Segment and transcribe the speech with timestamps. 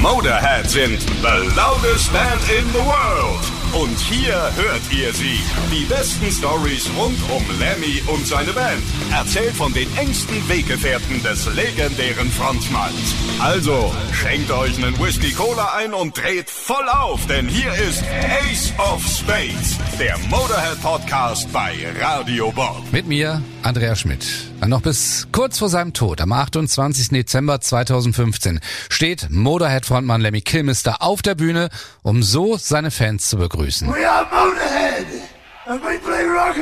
[0.00, 3.59] Motorhead sind the loudest band in the world.
[3.72, 5.38] Und hier hört ihr sie.
[5.70, 8.82] Die besten Stories rund um Lemmy und seine Band.
[9.12, 13.14] Erzählt von den engsten Weggefährten des legendären Frontmanns.
[13.38, 18.02] Also, schenkt euch einen Whisky Cola ein und dreht voll auf, denn hier ist
[18.42, 22.82] Ace of Spades, der Motorhead Podcast bei Radio Bob.
[22.90, 24.26] Mit mir, Andreas Schmidt.
[24.66, 27.08] Noch bis kurz vor seinem Tod, am 28.
[27.10, 28.60] Dezember 2015,
[28.90, 31.70] steht Motorhead-Frontmann Lemmy Kilmister auf der Bühne,
[32.02, 33.59] um so seine Fans zu begrüßen.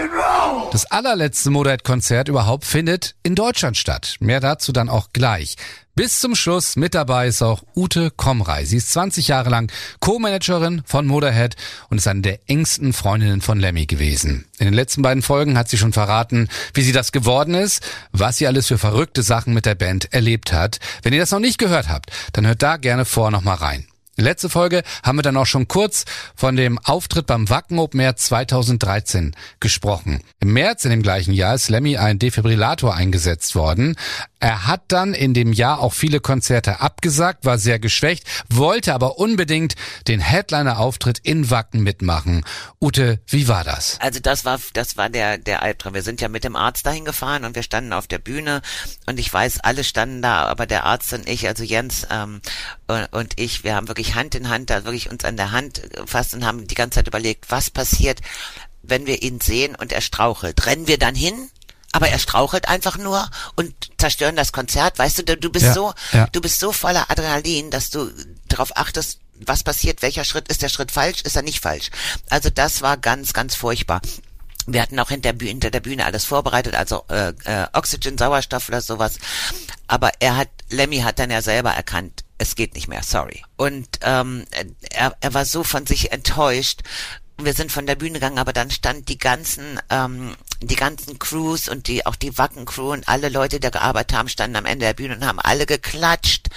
[0.02, 0.68] Roll.
[0.72, 4.16] Das allerletzte Motorhead-Konzert überhaupt findet in Deutschland statt.
[4.20, 5.56] Mehr dazu dann auch gleich.
[5.94, 8.64] Bis zum Schluss mit dabei ist auch Ute Komrei.
[8.64, 11.56] Sie ist 20 Jahre lang Co-Managerin von Motorhead
[11.90, 14.44] und ist eine der engsten Freundinnen von Lemmy gewesen.
[14.58, 18.36] In den letzten beiden Folgen hat sie schon verraten, wie sie das geworden ist, was
[18.36, 20.78] sie alles für verrückte Sachen mit der Band erlebt hat.
[21.02, 23.86] Wenn ihr das noch nicht gehört habt, dann hört da gerne vor noch mal rein.
[24.20, 26.04] Letzte Folge haben wir dann auch schon kurz
[26.34, 30.24] von dem Auftritt beim Wacken Open Air 2013 gesprochen.
[30.40, 33.94] Im März in dem gleichen Jahr ist Lemmy ein Defibrillator eingesetzt worden.
[34.40, 39.18] Er hat dann in dem Jahr auch viele Konzerte abgesagt, war sehr geschwächt, wollte aber
[39.18, 39.74] unbedingt
[40.08, 42.44] den Headliner-Auftritt in Wacken mitmachen.
[42.80, 43.98] Ute, wie war das?
[44.00, 45.94] Also das war das war der der Albtraum.
[45.94, 48.62] Wir sind ja mit dem Arzt dahin gefahren und wir standen auf der Bühne
[49.06, 52.40] und ich weiß, alle standen da, aber der Arzt und ich, also Jens ähm,
[53.10, 56.34] und ich, wir haben wirklich Hand in Hand, da wirklich uns an der Hand fast
[56.34, 58.20] und haben die ganze Zeit überlegt, was passiert,
[58.82, 60.64] wenn wir ihn sehen und er strauchelt.
[60.66, 61.50] Rennen wir dann hin?
[61.92, 64.98] aber er strauchelt einfach nur und zerstören das Konzert.
[64.98, 66.26] Weißt du, du bist Ja, so, ja.
[66.32, 68.12] du bist so voller Adrenalin, dass du
[68.46, 71.88] darauf achtest, was passiert, welcher Schritt, ist der Schritt falsch, ist er nicht falsch.
[72.28, 74.02] Also das war ganz, ganz furchtbar.
[74.66, 78.18] Wir hatten auch hinter, der Bühne- hinter der Bühne alles vorbereitet, also äh, äh, Oxygen,
[78.18, 79.14] Sauerstoff oder sowas.
[79.86, 83.42] Aber er hat, Lemmy hat dann ja selber erkannt, es geht nicht mehr, sorry.
[83.56, 84.44] Und ähm,
[84.90, 86.82] er, er war so von sich enttäuscht.
[87.36, 91.68] Wir sind von der Bühne gegangen, aber dann stand die ganzen, ähm, die ganzen Crews
[91.68, 94.86] und die auch die Wacken-Crew und alle Leute, die da gearbeitet haben, standen am Ende
[94.86, 96.48] der Bühne und haben alle geklatscht.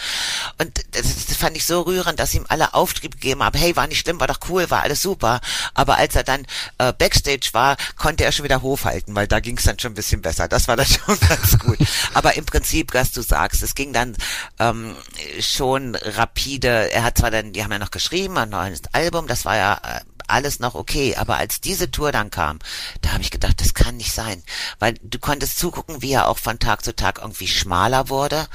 [0.58, 3.58] Und das, das fand ich so rührend, dass ihm alle Auftrieb gegeben haben.
[3.58, 5.40] Hey, war nicht schlimm, war doch cool, war alles super.
[5.74, 6.46] Aber als er dann
[6.80, 9.92] äh, Backstage war, konnte er schon wieder Hof halten, weil da ging es dann schon
[9.92, 10.48] ein bisschen besser.
[10.48, 11.78] Das war dann schon ganz gut.
[12.14, 14.16] Aber im Prinzip, was du sagst, es ging dann
[14.60, 14.96] ähm,
[15.40, 16.92] schon rapide.
[16.92, 19.80] Er hat zwar dann, die haben ja noch geschrieben, ein neues Album, das war ja
[19.84, 20.02] äh,
[20.32, 22.60] alles noch okay, aber als diese Tour dann kam,
[23.02, 24.44] da habe ich gedacht, das kann nicht sein,
[24.80, 28.48] weil du konntest zugucken, wie er auch von Tag zu Tag irgendwie schmaler wurde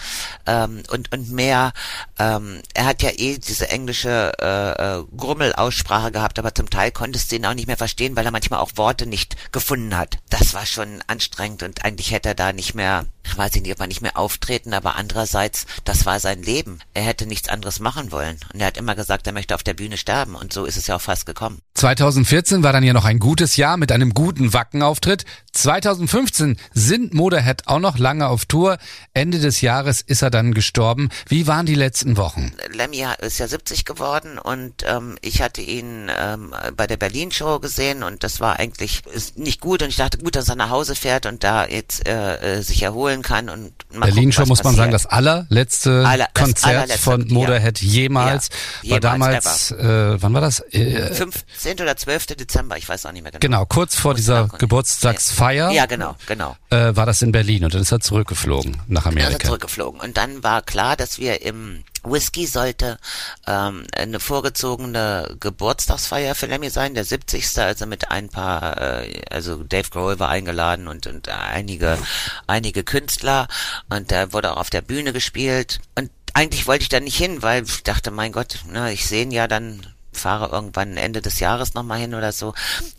[0.47, 1.73] ähm, und und mehr.
[2.19, 7.31] Ähm, er hat ja eh diese englische äh, äh, Grummelaussprache gehabt, aber zum Teil konntest
[7.31, 10.19] du ihn auch nicht mehr verstehen, weil er manchmal auch Worte nicht gefunden hat.
[10.31, 13.81] Das war schon anstrengend und eigentlich hätte er da nicht mehr, weiß ich nicht, ob
[13.81, 16.81] er nicht mehr auftreten, aber andererseits, das war sein Leben.
[16.95, 19.75] Er hätte nichts anderes machen wollen und er hat immer gesagt, er möchte auf der
[19.75, 21.61] Bühne sterben und so ist es ja auch fast gekommen.
[21.75, 25.25] 2014 war dann ja noch ein gutes Jahr mit einem guten Wackenauftritt.
[25.53, 28.79] 2015 sind Motorhead auch noch lange auf Tour.
[29.15, 31.11] Ende des Jahres ist er dann gestorben.
[31.29, 32.53] Wie waren die letzten Wochen?
[32.73, 38.03] Lemmy ist ja 70 geworden und ähm, ich hatte ihn ähm, bei der Berlin-Show gesehen
[38.03, 39.03] und das war eigentlich
[39.35, 42.57] nicht gut und ich dachte, gut, dass er nach Hause fährt und da jetzt äh,
[42.57, 46.45] äh, sich erholen kann und mal Berlin Show muss man sagen, das allerletzte Aller- das
[46.45, 47.33] Konzert allerletzte, von ja.
[47.35, 48.49] Motorhead jemals.
[48.83, 50.61] Ja, war jemals, damals, äh, wann war das?
[50.73, 51.81] Äh, 15.
[51.81, 52.27] oder 12.
[52.37, 53.41] Dezember, ich weiß auch nicht mehr genau.
[53.41, 54.49] genau, kurz vor Muss dieser.
[54.59, 56.57] Geburtstagsfeier Ja, genau, genau.
[56.71, 59.47] äh, war das in Berlin und dann ist er zurückgeflogen nach Dann ist er Amerika.
[59.49, 60.01] zurückgeflogen.
[60.01, 62.99] Und dann war klar, dass wir im Whisky sollte
[63.47, 67.59] ähm, eine vorgezogene Geburtstagsfeier für Lemmy sein, der 70.
[67.59, 71.99] Also mit ein paar, äh, also Dave Grohl war eingeladen und, und einige,
[72.47, 73.49] einige Künstler
[73.89, 75.81] und da wurde auch auf der Bühne gespielt.
[75.95, 79.23] Und eigentlich wollte ich da nicht hin, weil ich dachte, mein Gott, ne, ich sehe
[79.23, 79.87] ihn ja dann
[80.17, 82.55] fahre irgendwann Ende des Jahres nochmal hin oder so.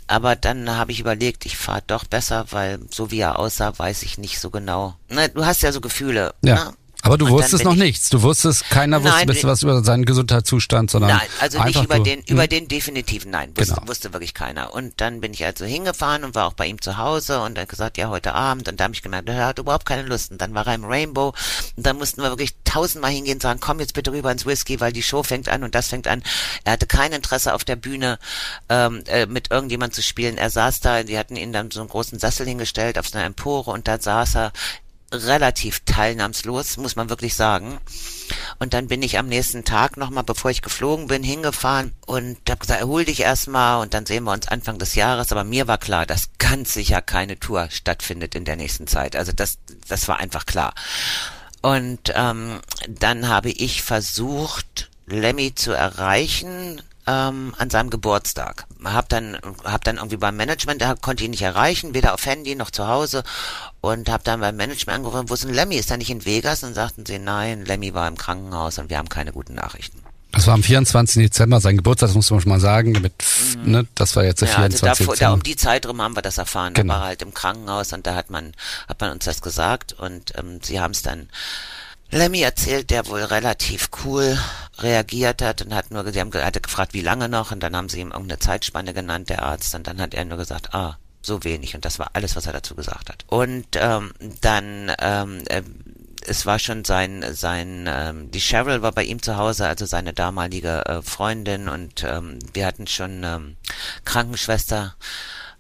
[0.06, 4.04] Aber dann habe ich überlegt, ich fahre doch besser, weil so wie er aussah, weiß
[4.04, 4.96] ich nicht so genau.
[5.10, 6.34] Ne, du hast ja so Gefühle.
[6.44, 6.66] Ja.
[6.66, 6.74] Ne?
[7.04, 8.10] Aber du Und dann wusstest noch ich- nichts.
[8.10, 11.82] Du wusstest, keiner wusste Nein, ein bisschen was über seinen Gesundheitszustand, sondern Nein, also nicht
[11.84, 12.26] über den, hm?
[12.28, 13.88] über den definitiven, nein, wusste, Genau.
[13.88, 14.74] wusste wirklich keiner.
[14.74, 17.62] Und dann bin ich also hingefahren und war auch bei ihm zu Hause und er
[17.64, 18.68] hat gesagt, ja, heute Abend.
[18.68, 20.32] Und da habe ich gemerkt, er hat überhaupt keine Lust.
[20.32, 21.34] Und dann war er im Rainbow
[21.76, 24.80] und dann mussten wir wirklich tausendmal hingehen und sagen, komm jetzt bitte rüber ins Whisky,
[24.80, 26.24] weil die Show fängt an und das fängt an.
[26.64, 28.18] Er hatte kein Interesse auf der Bühne
[28.70, 30.38] ähm, äh, mit irgendjemand zu spielen.
[30.38, 33.26] Er saß da, die hatten ihn dann so einen großen Sessel hingestellt auf so einer
[33.28, 34.52] Empore und da saß er
[35.12, 37.80] relativ teilnahmslos, muss man wirklich sagen.
[38.60, 42.60] Und dann bin ich am nächsten Tag nochmal, bevor ich geflogen bin, hingefahren und habe
[42.60, 45.32] gesagt, erhol dich erstmal und dann sehen wir uns Anfang des Jahres.
[45.32, 49.16] Aber mir war klar, dass ganz sicher keine Tour stattfindet in der nächsten Zeit.
[49.16, 49.58] Also das,
[49.88, 50.74] das war einfach klar.
[51.62, 58.68] Und ähm, dann habe ich versucht, Lemmy zu erreichen ähm, an seinem Geburtstag.
[58.84, 62.56] Hab dann hab dann irgendwie beim Management, da konnte ihn nicht erreichen, weder auf Handy
[62.56, 63.24] noch zu Hause
[63.82, 65.76] und hab dann beim Management angerufen, wo ist denn Lemmy?
[65.76, 66.64] Ist er nicht in Vegas?
[66.64, 70.04] Und sagten sie, nein, Lemmy war im Krankenhaus und wir haben keine guten Nachrichten.
[70.34, 71.24] Das war am 24.
[71.24, 72.92] Dezember, sein Geburtstag, das muss man schon mal sagen.
[72.92, 73.14] Mit,
[73.64, 73.72] mhm.
[73.72, 75.08] ne, das war jetzt der ja, 24.
[75.08, 76.74] Also da, da um die Zeit rum haben wir das erfahren.
[76.74, 76.94] Genau.
[76.94, 78.52] Da war halt im Krankenhaus und da hat man,
[78.88, 81.30] hat man uns das gesagt und ähm, sie haben es dann
[82.12, 84.38] Lemmy erzählt, der wohl relativ cool
[84.80, 87.90] reagiert hat und hat nur, sie haben hatte gefragt, wie lange noch und dann haben
[87.90, 91.44] sie ihm irgendeine Zeitspanne genannt, der Arzt, und dann hat er nur gesagt, ah, so
[91.44, 93.26] wenig und das war alles, was er dazu gesagt hat.
[93.28, 95.64] Und ähm, dann ähm, äh,
[96.26, 100.14] es war schon sein, sein, ähm, die Cheryl war bei ihm zu Hause, also seine
[100.14, 103.56] damalige äh, Freundin und ähm, wir hatten schon ähm,
[104.04, 104.96] Krankenschwester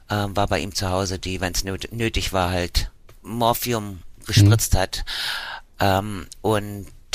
[0.09, 2.91] äh, war bei ihm zu Hause, die, wenn es nötig war, halt
[3.21, 4.77] Morphium gespritzt mhm.
[4.79, 5.05] hat.
[5.79, 6.27] Ähm,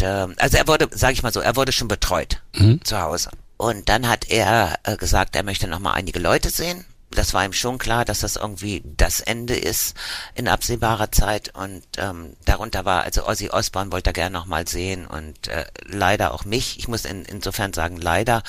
[0.03, 2.85] und äh, also er wurde, sage ich mal so, er wurde schon betreut mhm.
[2.85, 3.31] zu Hause.
[3.57, 6.85] Und dann hat er äh, gesagt, er möchte noch mal einige Leute sehen.
[7.11, 9.95] Das war ihm schon klar, dass das irgendwie das Ende ist
[10.35, 11.55] in absehbarer Zeit.
[11.55, 15.67] Und ähm, darunter war, also Ozzy Osbourne wollte er gerne noch mal sehen und äh,
[15.85, 16.79] leider auch mich.
[16.79, 18.43] Ich muss in, insofern sagen, leider,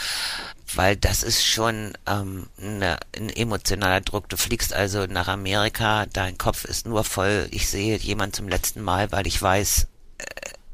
[0.74, 4.30] weil das ist schon ähm, ne, ein emotionaler Druck.
[4.30, 7.48] Du fliegst also nach Amerika, dein Kopf ist nur voll.
[7.52, 9.88] Ich sehe jemand zum letzten Mal, weil ich weiß,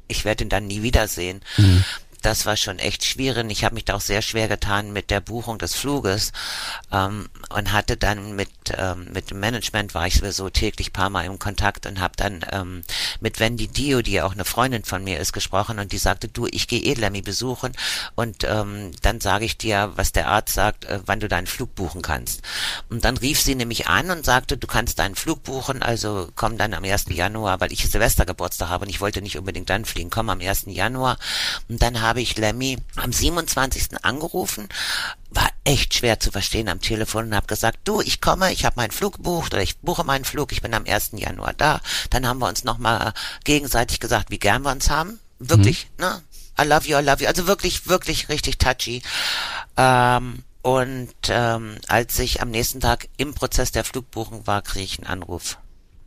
[0.09, 1.41] ich werde ihn dann nie wiedersehen.
[1.55, 1.85] Mhm
[2.21, 3.49] das war schon echt schwierig.
[3.49, 6.31] Ich habe mich da auch sehr schwer getan mit der Buchung des Fluges
[6.91, 11.25] ähm, und hatte dann mit ähm, mit dem Management war ich sowieso täglich paar Mal
[11.25, 12.83] im Kontakt und habe dann ähm,
[13.19, 16.27] mit Wendy Dio, die ja auch eine Freundin von mir ist, gesprochen und die sagte,
[16.27, 17.73] du, ich gehe eh besuchen
[18.15, 21.75] und ähm, dann sage ich dir, was der Arzt sagt, äh, wann du deinen Flug
[21.75, 22.41] buchen kannst.
[22.89, 26.57] Und dann rief sie nämlich an und sagte, du kannst deinen Flug buchen, also komm
[26.57, 27.05] dann am 1.
[27.09, 30.63] Januar, weil ich Silvestergeburtstag habe und ich wollte nicht unbedingt dann fliegen, komm am 1.
[30.67, 31.17] Januar
[31.67, 34.03] und dann habe ich Lemmy am 27.
[34.03, 34.69] angerufen,
[35.31, 38.77] war echt schwer zu verstehen am Telefon und habe gesagt, du, ich komme, ich habe
[38.77, 41.11] meinen Flug gebucht oder ich buche meinen Flug, ich bin am 1.
[41.13, 41.81] Januar da.
[42.09, 43.13] Dann haben wir uns nochmal
[43.43, 45.19] gegenseitig gesagt, wie gern wir uns haben.
[45.39, 46.05] Wirklich, mhm.
[46.05, 46.21] ne?
[46.59, 47.27] I love you, I love you.
[47.27, 49.01] Also wirklich, wirklich richtig touchy.
[49.77, 54.99] Ähm, und ähm, als ich am nächsten Tag im Prozess der Flugbuchung war, kriege ich
[54.99, 55.57] einen Anruf.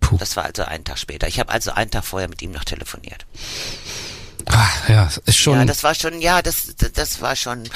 [0.00, 0.18] Puh.
[0.18, 1.26] Das war also einen Tag später.
[1.26, 3.24] Ich habe also einen Tag vorher mit ihm noch telefoniert.
[4.46, 5.58] Ach, ja, ist schon.
[5.58, 7.68] Ja, das war schon, ja, das, das war schon.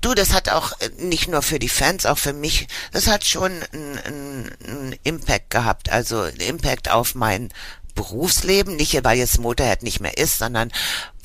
[0.00, 3.24] Du, das hat auch äh, nicht nur für die Fans, auch für mich, das hat
[3.24, 7.50] schon einen, einen Impact gehabt, also einen Impact auf mein
[7.94, 10.72] Berufsleben, nicht weil jetzt Motorhead nicht mehr ist, sondern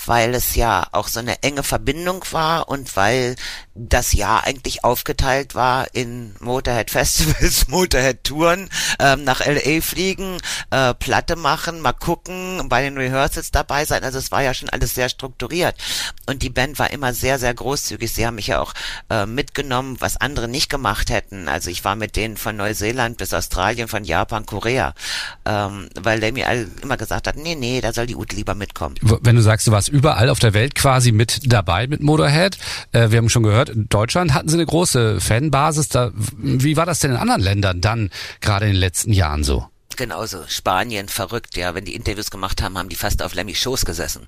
[0.06, 3.36] weil es ja auch so eine enge Verbindung war und weil
[3.76, 8.70] das Jahr eigentlich aufgeteilt war in Motorhead Festivals, Motorhead Touren,
[9.00, 10.38] ähm, nach LA fliegen,
[10.72, 14.04] äh, Platte machen, mal gucken, bei den Rehearsals dabei sein.
[14.04, 15.76] Also es war ja schon alles sehr strukturiert.
[16.26, 18.12] Und die Band war immer sehr, sehr großzügig.
[18.12, 18.74] Sie haben mich ja auch
[19.10, 21.48] äh, mitgenommen, was andere nicht gemacht hätten.
[21.48, 24.94] Also ich war mit denen von Neuseeland bis Australien, von Japan, Korea.
[25.46, 26.44] Ähm, weil Lemmy
[26.82, 28.96] immer gesagt hat, nee, nee, da soll die Ute lieber mitkommen.
[29.02, 32.58] Wenn du sagst, du warst überall auf der Welt quasi mit dabei mit Motorhead.
[32.92, 35.90] Äh, wir haben schon gehört, in Deutschland hatten sie eine große Fanbasis.
[35.90, 38.10] Da, wie war das denn in anderen Ländern dann
[38.42, 39.68] gerade in den letzten Jahren so?
[40.00, 40.46] genauso.
[40.48, 41.76] Spanien verrückt, ja.
[41.76, 44.28] Wenn die Interviews gemacht haben, haben die fast auf Lemmy Shows gesessen.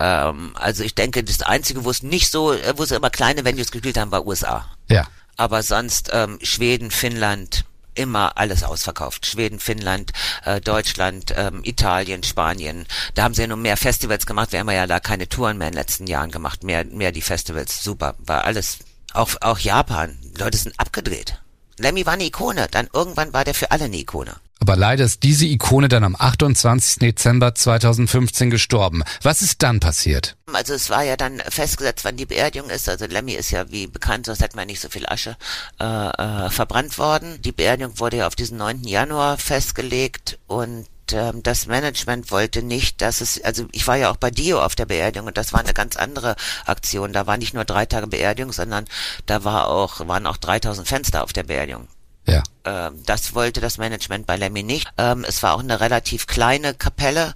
[0.00, 3.44] Ähm, also ich denke, das Einzige, wo es nicht so, äh, wo sie immer kleine
[3.44, 4.66] Venues gespielt haben, war USA.
[4.90, 5.06] Ja.
[5.36, 9.26] Aber sonst ähm, Schweden, Finnland, immer alles ausverkauft.
[9.26, 10.12] Schweden, Finnland,
[10.44, 12.86] äh, Deutschland, ähm, Italien, Spanien.
[13.14, 14.52] Da haben sie ja nur mehr Festivals gemacht.
[14.52, 16.64] Wir haben ja da keine Touren mehr in den letzten Jahren gemacht.
[16.64, 17.82] Mehr, mehr die Festivals.
[17.82, 18.14] Super.
[18.18, 18.78] War alles.
[19.12, 20.18] Auch, auch Japan.
[20.38, 21.40] Leute sind abgedreht.
[21.78, 22.68] Lemmy war eine Ikone.
[22.70, 24.34] Dann irgendwann war der für alle eine Ikone.
[24.64, 26.98] Aber leider ist diese Ikone dann am 28.
[26.98, 29.02] Dezember 2015 gestorben.
[29.20, 30.38] Was ist dann passiert?
[30.50, 32.88] Also es war ja dann festgesetzt, wann die Beerdigung ist.
[32.88, 35.36] Also Lemmy ist ja wie bekannt, sonst hätte man nicht so viel Asche
[35.78, 37.42] äh, äh, verbrannt worden.
[37.42, 38.84] Die Beerdigung wurde ja auf diesen 9.
[38.84, 44.16] Januar festgelegt und ähm, das Management wollte nicht, dass es, also ich war ja auch
[44.16, 47.12] bei Dio auf der Beerdigung und das war eine ganz andere Aktion.
[47.12, 48.86] Da war nicht nur drei Tage Beerdigung, sondern
[49.26, 51.86] da war auch, waren auch 3000 Fenster auf der Beerdigung.
[52.26, 52.42] Ja.
[52.64, 54.88] Ähm, das wollte das Management bei Lemmy nicht.
[54.98, 57.34] Ähm, es war auch eine relativ kleine Kapelle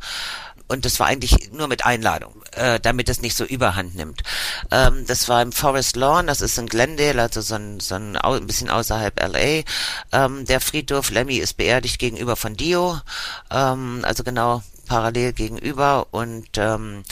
[0.68, 4.22] und das war eigentlich nur mit Einladung, äh, damit es nicht so überhand nimmt.
[4.70, 8.16] Ähm, das war im Forest Lawn, das ist in Glendale, also so ein, so ein,
[8.16, 9.62] ein bisschen außerhalb LA.
[10.12, 13.00] Ähm, der Friedhof Lemmy ist beerdigt gegenüber von Dio,
[13.50, 17.02] ähm, also genau parallel gegenüber und ähm,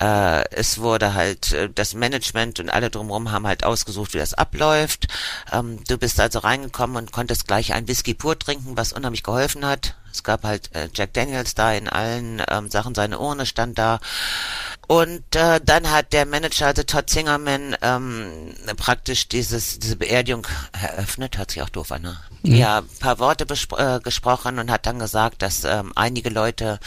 [0.00, 4.34] äh, es wurde halt, äh, das Management und alle drumherum haben halt ausgesucht, wie das
[4.34, 5.08] abläuft.
[5.52, 9.64] Ähm, du bist also reingekommen und konntest gleich ein Whisky pur trinken, was unheimlich geholfen
[9.66, 9.94] hat.
[10.14, 13.98] Es gab halt äh, Jack Daniels da in allen ähm, Sachen, seine Urne stand da.
[14.86, 21.38] Und äh, dann hat der Manager, also Todd Zingerman, ähm, praktisch dieses diese Beerdigung eröffnet,
[21.38, 22.16] hört sich auch doof an, ne?
[22.42, 22.54] Mhm.
[22.56, 26.78] Ja, paar Worte äh, gesprochen und hat dann gesagt, dass ähm, einige Leute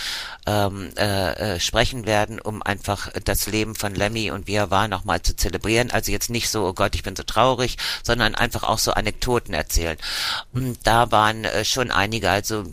[0.46, 4.88] ähm, äh, äh, sprechen werden, um einfach das Leben von Lemmy und wie er war
[4.88, 5.90] nochmal zu zelebrieren.
[5.90, 9.56] Also jetzt nicht so, oh Gott, ich bin so traurig, sondern einfach auch so Anekdoten
[9.56, 9.98] erzählen.
[10.54, 12.64] Und da waren äh, schon einige, also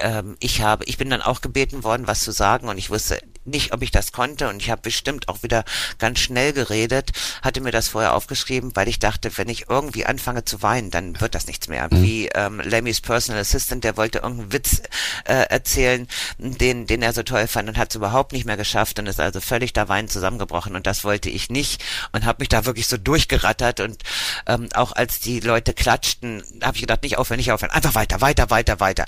[0.00, 3.20] ähm, ich habe, ich bin dann auch gebeten worden, was zu sagen und ich wusste
[3.48, 5.64] nicht, ob ich das konnte und ich habe bestimmt auch wieder
[5.98, 10.44] ganz schnell geredet, hatte mir das vorher aufgeschrieben, weil ich dachte, wenn ich irgendwie anfange
[10.44, 11.88] zu weinen, dann wird das nichts mehr.
[11.90, 12.02] Mhm.
[12.02, 14.82] Wie ähm, Lemmys Personal Assistant, der wollte irgendeinen Witz
[15.24, 16.06] äh, erzählen,
[16.38, 19.20] den, den er so toll fand und hat es überhaupt nicht mehr geschafft und ist
[19.20, 22.86] also völlig da weinend zusammengebrochen und das wollte ich nicht und habe mich da wirklich
[22.86, 24.02] so durchgerattert und
[24.46, 28.20] ähm, auch als die Leute klatschten, habe ich gedacht, nicht aufhören, nicht aufhören, einfach weiter,
[28.20, 29.04] weiter, weiter, weiter.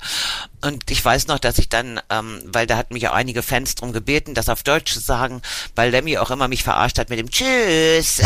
[0.61, 3.75] Und ich weiß noch, dass ich dann, ähm, weil da hatten mich ja einige Fans
[3.75, 5.41] drum gebeten, gebeten, das auf Deutsch zu sagen,
[5.75, 8.21] weil Lemmy auch immer mich verarscht hat mit dem Tschüss.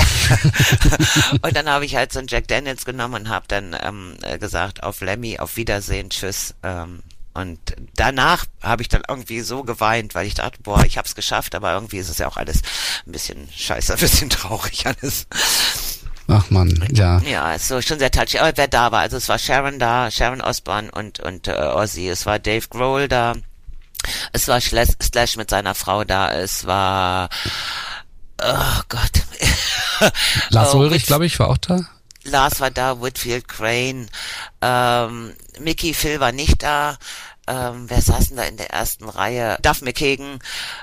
[1.41, 4.37] und dann habe ich halt so einen Jack Daniels genommen und habe dann ähm, äh,
[4.39, 6.55] gesagt, auf Lemmy, auf Wiedersehen, Tschüss.
[6.63, 7.59] Ähm, und
[7.95, 11.53] danach habe ich dann irgendwie so geweint, weil ich dachte, boah, ich habe es geschafft,
[11.53, 12.61] aber irgendwie ist es ja auch alles
[13.05, 15.27] ein bisschen scheiße, ein bisschen traurig alles.
[16.37, 17.19] Ach man, ja.
[17.19, 18.39] Ja, ist so schon sehr touchy.
[18.39, 22.07] Aber wer da war, also es war Sharon da, Sharon Osborne und und äh, Ozzy,
[22.07, 23.35] es war Dave Grohl da,
[24.33, 26.31] es war Slash mit seiner Frau da.
[26.33, 27.29] Es war,
[28.41, 29.23] oh Gott.
[30.49, 31.81] Lars oh, Ulrich, glaube ich, war auch da.
[32.23, 34.07] Lars war da, Whitfield Crane,
[34.61, 36.97] ähm, Mickey Phil war nicht da.
[37.47, 39.57] Ähm, wer saß denn da in der ersten Reihe?
[39.61, 40.39] Duff McKagan.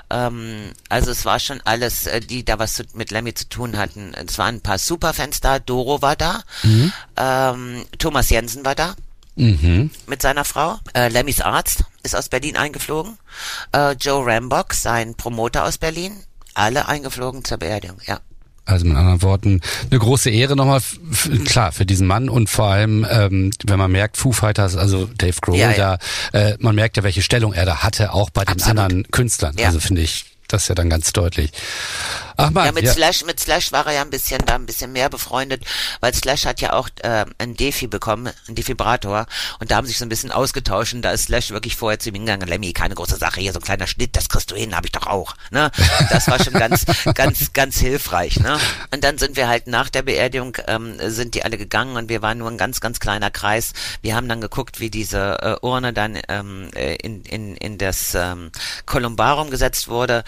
[0.09, 3.77] Ähm, also es war schon alles, äh, die da was zu, mit Lemmy zu tun
[3.77, 4.13] hatten.
[4.13, 5.59] Es waren ein paar Superfans da.
[5.59, 6.41] Doro war da.
[6.63, 6.93] Mhm.
[7.17, 8.95] Ähm, Thomas Jensen war da.
[9.35, 9.91] Mhm.
[10.07, 10.79] Mit seiner Frau.
[10.93, 13.17] Äh, Lemmys Arzt ist aus Berlin eingeflogen.
[13.73, 16.15] Äh, Joe Rambock, sein Promoter aus Berlin.
[16.53, 18.19] Alle eingeflogen zur Beerdigung, ja.
[18.65, 20.81] Also mit anderen Worten, eine große Ehre nochmal,
[21.45, 25.35] klar, für diesen Mann und vor allem, ähm, wenn man merkt, Foo Fighters, also Dave
[25.41, 25.97] Grohl ja, ja.
[26.31, 28.79] da, äh, man merkt ja, welche Stellung er da hatte, auch bei den Absolut.
[28.79, 29.55] anderen Künstlern.
[29.57, 29.67] Ja.
[29.67, 31.51] Also finde ich das ist ja dann ganz deutlich.
[32.37, 32.93] Ach man, ja, mit ja.
[32.93, 35.63] Slash, mit Slash war er ja ein bisschen da ein bisschen mehr befreundet,
[35.99, 39.25] weil Slash hat ja auch äh, ein Defi bekommen, ein Defibrator,
[39.59, 42.09] und da haben sich so ein bisschen ausgetauscht und da ist Slash wirklich vorher zu
[42.09, 44.75] ihm gegangen, Lemmy, keine große Sache, hier so ein kleiner Schnitt, das kriegst du hin,
[44.75, 45.35] habe ich doch auch.
[45.51, 45.71] Ne?
[46.09, 46.85] Das war schon ganz,
[47.15, 48.39] ganz, ganz hilfreich.
[48.39, 48.57] Ne?
[48.91, 52.21] Und dann sind wir halt nach der Beerdigung, ähm, sind die alle gegangen und wir
[52.21, 53.73] waren nur ein ganz, ganz kleiner Kreis.
[54.01, 58.15] Wir haben dann geguckt, wie diese äh, Urne dann ähm, äh, in, in, in das
[58.15, 58.51] ähm,
[58.85, 60.23] Kolumbarum gesetzt wurde.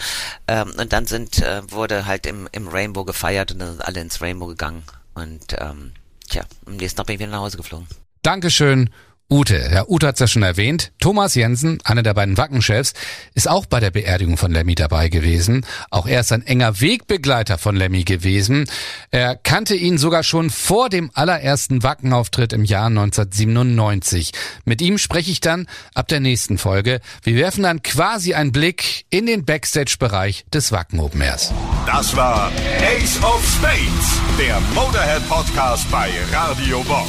[0.48, 4.00] Ähm, und dann sind, äh, wurde halt im, im Rainbow gefeiert und dann sind alle
[4.00, 4.82] ins Rainbow gegangen.
[5.14, 5.92] Und ähm,
[6.28, 7.86] tja, am nächsten Tag bin ich wieder nach Hause geflogen.
[8.22, 8.90] Dankeschön
[9.28, 10.92] Ute, ja, Ute hat's ja schon erwähnt.
[11.00, 12.92] Thomas Jensen, einer der beiden Wackenchefs,
[13.34, 15.66] ist auch bei der Beerdigung von Lemmy dabei gewesen.
[15.90, 18.66] Auch er ist ein enger Wegbegleiter von Lemmy gewesen.
[19.10, 24.30] Er kannte ihn sogar schon vor dem allerersten Wackenauftritt im Jahr 1997.
[24.64, 27.00] Mit ihm spreche ich dann ab der nächsten Folge.
[27.24, 31.52] Wir werfen dann quasi einen Blick in den Backstage-Bereich des Wacken Open Airs.
[31.84, 37.08] Das war Ace of Spades, der Motorhead Podcast bei Radio Bob.